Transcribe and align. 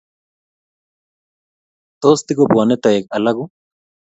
Tos, 2.01 2.19
tigobwane 2.27 2.75
toek 2.83 3.03
alagu? 3.15 3.43